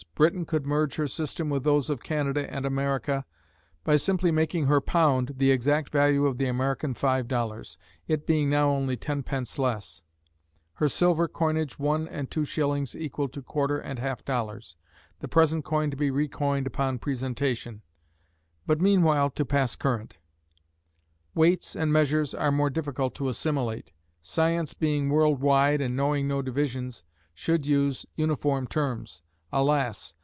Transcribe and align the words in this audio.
Britain 0.15 0.45
could 0.45 0.67
merge 0.67 0.97
her 0.97 1.07
system 1.07 1.49
with 1.49 1.63
those 1.63 1.89
of 1.89 2.03
Canada 2.03 2.47
and 2.53 2.63
America, 2.63 3.25
by 3.83 3.95
simply 3.95 4.29
making 4.29 4.67
her 4.67 4.79
"pound" 4.79 5.33
the 5.37 5.49
exact 5.49 5.91
value 5.91 6.27
of 6.27 6.37
the 6.37 6.45
American 6.45 6.93
five 6.93 7.27
dollars, 7.27 7.79
it 8.07 8.27
being 8.27 8.47
now 8.47 8.69
only 8.69 8.95
ten 8.95 9.23
pence 9.23 9.57
less; 9.57 10.03
her 10.73 10.87
silver 10.87 11.27
coinage 11.27 11.79
one 11.79 12.07
and 12.07 12.29
two 12.29 12.45
shillings 12.45 12.95
equal 12.95 13.27
to 13.27 13.41
quarter 13.41 13.79
and 13.79 13.97
half 13.97 14.23
dollars, 14.23 14.75
the 15.21 15.27
present 15.27 15.65
coin 15.65 15.89
to 15.89 15.97
be 15.97 16.11
recoined 16.11 16.67
upon 16.67 16.99
presentation, 16.99 17.81
but 18.67 18.79
meanwhile 18.79 19.31
to 19.31 19.43
pass 19.43 19.75
current. 19.75 20.19
Weights 21.33 21.75
and 21.75 21.91
measures 21.91 22.35
are 22.35 22.51
more 22.51 22.69
difficult 22.69 23.15
to 23.15 23.27
assimilate. 23.27 23.91
Science 24.21 24.75
being 24.75 25.09
world 25.09 25.41
wide, 25.41 25.81
and 25.81 25.97
knowing 25.97 26.27
no 26.27 26.43
divisions, 26.43 27.03
should 27.33 27.65
use 27.65 28.05
uniform 28.15 28.67
terms. 28.67 29.23
Alas! 29.53 30.13